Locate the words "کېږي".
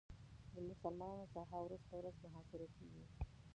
2.75-3.03